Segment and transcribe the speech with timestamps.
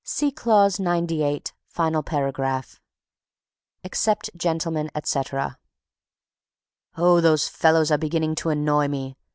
[0.03, 2.81] See Clause 98, final paragraph.
[3.83, 5.59] Accept, gentlemen, etc.
[6.97, 9.15] "Oh, those fellows are beginning to annoy me!"